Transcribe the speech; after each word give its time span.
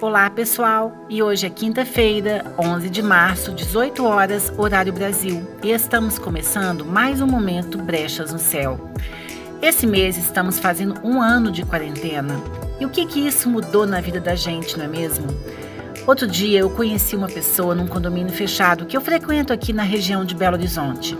Olá, 0.00 0.28
pessoal. 0.28 0.92
E 1.08 1.22
hoje 1.22 1.46
é 1.46 1.50
quinta-feira, 1.50 2.44
11 2.58 2.90
de 2.90 3.00
março, 3.00 3.52
18 3.52 4.04
horas, 4.04 4.52
horário 4.58 4.92
Brasil, 4.92 5.48
e 5.62 5.70
estamos 5.70 6.18
começando 6.18 6.84
mais 6.84 7.20
um 7.20 7.26
momento 7.28 7.78
Brechas 7.78 8.32
no 8.32 8.38
Céu. 8.38 8.90
Esse 9.62 9.86
mês 9.86 10.18
estamos 10.18 10.58
fazendo 10.58 11.00
um 11.04 11.22
ano 11.22 11.50
de 11.52 11.64
quarentena. 11.64 12.34
E 12.80 12.84
o 12.84 12.90
que 12.90 13.06
que 13.06 13.24
isso 13.24 13.48
mudou 13.48 13.86
na 13.86 14.00
vida 14.00 14.20
da 14.20 14.34
gente, 14.34 14.76
não 14.76 14.84
é 14.84 14.88
mesmo? 14.88 15.28
Outro 16.08 16.26
dia 16.26 16.58
eu 16.58 16.70
conheci 16.70 17.14
uma 17.14 17.28
pessoa 17.28 17.72
num 17.72 17.86
condomínio 17.86 18.32
fechado 18.32 18.86
que 18.86 18.96
eu 18.96 19.00
frequento 19.00 19.52
aqui 19.52 19.72
na 19.72 19.84
região 19.84 20.24
de 20.24 20.34
Belo 20.34 20.56
Horizonte. 20.56 21.16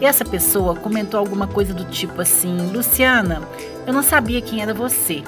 E 0.00 0.06
essa 0.06 0.24
pessoa 0.24 0.74
comentou 0.74 1.20
alguma 1.20 1.46
coisa 1.46 1.74
do 1.74 1.84
tipo 1.84 2.22
assim: 2.22 2.56
Luciana, 2.72 3.42
eu 3.86 3.92
não 3.92 4.02
sabia 4.02 4.40
quem 4.40 4.62
era 4.62 4.72
você, 4.72 5.22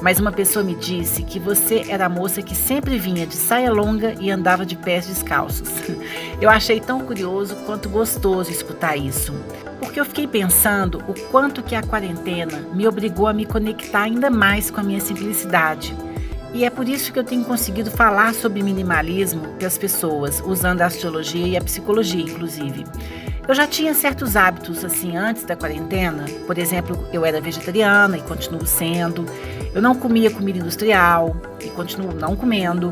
mas 0.00 0.20
uma 0.20 0.30
pessoa 0.30 0.64
me 0.64 0.74
disse 0.74 1.22
que 1.22 1.38
você 1.38 1.84
era 1.88 2.06
a 2.06 2.08
moça 2.08 2.42
que 2.42 2.54
sempre 2.54 2.98
vinha 2.98 3.26
de 3.26 3.34
saia 3.34 3.72
longa 3.72 4.14
e 4.20 4.30
andava 4.30 4.64
de 4.64 4.76
pés 4.76 5.06
descalços. 5.06 5.68
Eu 6.40 6.48
achei 6.48 6.80
tão 6.80 7.00
curioso 7.00 7.56
quanto 7.66 7.88
gostoso 7.88 8.50
escutar 8.50 8.96
isso, 8.96 9.32
porque 9.80 9.98
eu 9.98 10.04
fiquei 10.04 10.26
pensando 10.26 11.02
o 11.08 11.14
quanto 11.30 11.62
que 11.62 11.74
a 11.74 11.82
quarentena 11.82 12.60
me 12.72 12.86
obrigou 12.86 13.26
a 13.26 13.32
me 13.32 13.44
conectar 13.44 14.02
ainda 14.02 14.30
mais 14.30 14.70
com 14.70 14.80
a 14.80 14.84
minha 14.84 15.00
simplicidade. 15.00 15.96
E 16.54 16.64
é 16.64 16.70
por 16.70 16.88
isso 16.88 17.12
que 17.12 17.18
eu 17.18 17.24
tenho 17.24 17.44
conseguido 17.44 17.90
falar 17.90 18.34
sobre 18.34 18.62
minimalismo 18.62 19.48
para 19.58 19.66
as 19.66 19.76
pessoas, 19.76 20.40
usando 20.44 20.80
a 20.80 20.86
astrologia 20.86 21.46
e 21.46 21.56
a 21.56 21.60
psicologia, 21.60 22.22
inclusive. 22.22 22.84
Eu 23.46 23.54
já 23.54 23.66
tinha 23.66 23.94
certos 23.94 24.36
hábitos 24.36 24.84
assim 24.84 25.16
antes 25.16 25.44
da 25.44 25.56
quarentena. 25.56 26.26
Por 26.46 26.58
exemplo, 26.58 27.08
eu 27.12 27.24
era 27.24 27.40
vegetariana 27.40 28.18
e 28.18 28.20
continuo 28.20 28.66
sendo. 28.66 29.24
Eu 29.74 29.82
não 29.82 29.94
comia 29.94 30.30
comida 30.30 30.58
industrial 30.58 31.36
e 31.60 31.68
continuo 31.70 32.14
não 32.14 32.34
comendo. 32.36 32.90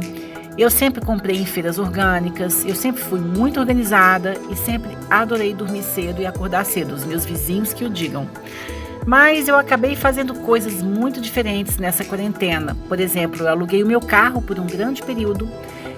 Eu 0.58 0.70
sempre 0.70 1.04
comprei 1.04 1.36
em 1.36 1.44
feiras 1.44 1.78
orgânicas, 1.78 2.64
eu 2.64 2.74
sempre 2.74 3.02
fui 3.02 3.20
muito 3.20 3.60
organizada 3.60 4.34
e 4.50 4.56
sempre 4.56 4.96
adorei 5.10 5.52
dormir 5.52 5.82
cedo 5.82 6.22
e 6.22 6.26
acordar 6.26 6.64
cedo, 6.64 6.94
os 6.94 7.04
meus 7.04 7.26
vizinhos 7.26 7.74
que 7.74 7.84
o 7.84 7.90
digam. 7.90 8.26
Mas 9.06 9.48
eu 9.48 9.56
acabei 9.56 9.94
fazendo 9.94 10.34
coisas 10.34 10.82
muito 10.82 11.20
diferentes 11.20 11.76
nessa 11.76 12.04
quarentena. 12.04 12.76
Por 12.88 12.98
exemplo, 12.98 13.42
eu 13.42 13.48
aluguei 13.48 13.82
o 13.82 13.86
meu 13.86 14.00
carro 14.00 14.40
por 14.40 14.58
um 14.58 14.66
grande 14.66 15.02
período. 15.02 15.48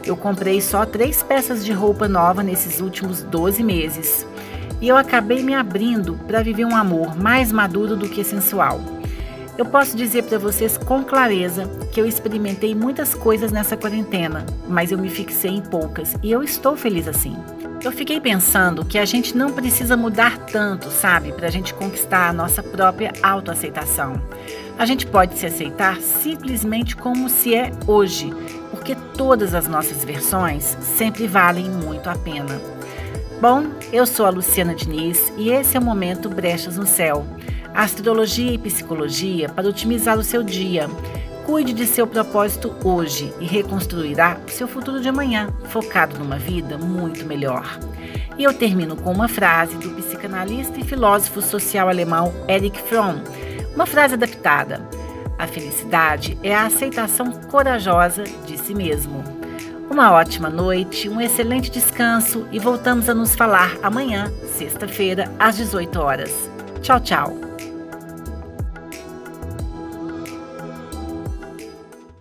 Eu 0.04 0.16
comprei 0.16 0.60
só 0.60 0.84
três 0.84 1.22
peças 1.22 1.64
de 1.64 1.72
roupa 1.72 2.08
nova 2.08 2.42
nesses 2.42 2.80
últimos 2.80 3.22
12 3.22 3.62
meses 3.62 4.26
e 4.80 4.88
eu 4.88 4.96
acabei 4.96 5.42
me 5.42 5.54
abrindo 5.54 6.14
para 6.26 6.42
viver 6.42 6.64
um 6.64 6.76
amor 6.76 7.16
mais 7.16 7.50
maduro 7.50 7.96
do 7.96 8.08
que 8.08 8.22
sensual. 8.22 8.97
Eu 9.58 9.66
posso 9.66 9.96
dizer 9.96 10.22
para 10.22 10.38
vocês 10.38 10.78
com 10.78 11.02
clareza 11.02 11.68
que 11.90 12.00
eu 12.00 12.06
experimentei 12.06 12.76
muitas 12.76 13.12
coisas 13.12 13.50
nessa 13.50 13.76
quarentena, 13.76 14.46
mas 14.68 14.92
eu 14.92 14.98
me 14.98 15.10
fixei 15.10 15.50
em 15.50 15.60
poucas 15.60 16.14
e 16.22 16.30
eu 16.30 16.44
estou 16.44 16.76
feliz 16.76 17.08
assim. 17.08 17.36
Eu 17.82 17.90
fiquei 17.90 18.20
pensando 18.20 18.84
que 18.84 18.96
a 18.96 19.04
gente 19.04 19.36
não 19.36 19.52
precisa 19.52 19.96
mudar 19.96 20.38
tanto, 20.46 20.92
sabe, 20.92 21.32
para 21.32 21.48
a 21.48 21.50
gente 21.50 21.74
conquistar 21.74 22.28
a 22.28 22.32
nossa 22.32 22.62
própria 22.62 23.12
autoaceitação. 23.20 24.22
A 24.78 24.86
gente 24.86 25.04
pode 25.04 25.36
se 25.36 25.46
aceitar 25.46 26.00
simplesmente 26.00 26.94
como 26.94 27.28
se 27.28 27.52
é 27.52 27.72
hoje, 27.84 28.32
porque 28.70 28.94
todas 29.16 29.54
as 29.54 29.66
nossas 29.66 30.04
versões 30.04 30.78
sempre 30.80 31.26
valem 31.26 31.68
muito 31.68 32.08
a 32.08 32.14
pena. 32.14 32.60
Bom, 33.40 33.66
eu 33.92 34.06
sou 34.06 34.24
a 34.24 34.30
Luciana 34.30 34.72
Diniz 34.72 35.32
e 35.36 35.50
esse 35.50 35.76
é 35.76 35.80
o 35.80 35.84
momento 35.84 36.28
Brechas 36.28 36.76
no 36.76 36.86
Céu. 36.86 37.26
Astrologia 37.74 38.52
e 38.52 38.58
psicologia 38.58 39.48
para 39.48 39.68
otimizar 39.68 40.18
o 40.18 40.24
seu 40.24 40.42
dia. 40.42 40.88
Cuide 41.46 41.72
de 41.72 41.86
seu 41.86 42.06
propósito 42.06 42.74
hoje 42.84 43.32
e 43.40 43.46
reconstruirá 43.46 44.38
o 44.46 44.50
seu 44.50 44.68
futuro 44.68 45.00
de 45.00 45.08
amanhã, 45.08 45.48
focado 45.70 46.18
numa 46.18 46.36
vida 46.36 46.76
muito 46.76 47.24
melhor. 47.24 47.78
E 48.36 48.44
eu 48.44 48.52
termino 48.52 48.96
com 48.96 49.12
uma 49.12 49.28
frase 49.28 49.76
do 49.76 49.90
psicanalista 49.90 50.78
e 50.78 50.84
filósofo 50.84 51.40
social 51.40 51.88
alemão 51.88 52.34
Erich 52.46 52.80
Fromm, 52.82 53.22
uma 53.74 53.86
frase 53.86 54.14
adaptada: 54.14 54.86
A 55.38 55.46
felicidade 55.46 56.38
é 56.42 56.54
a 56.54 56.66
aceitação 56.66 57.32
corajosa 57.50 58.24
de 58.44 58.58
si 58.58 58.74
mesmo. 58.74 59.24
Uma 59.90 60.12
ótima 60.12 60.50
noite, 60.50 61.08
um 61.08 61.20
excelente 61.20 61.70
descanso 61.70 62.46
e 62.52 62.58
voltamos 62.58 63.08
a 63.08 63.14
nos 63.14 63.34
falar 63.34 63.76
amanhã, 63.82 64.30
sexta-feira, 64.56 65.32
às 65.38 65.56
18 65.56 65.98
horas. 65.98 66.50
Tchau, 66.82 67.00
tchau. 67.00 67.47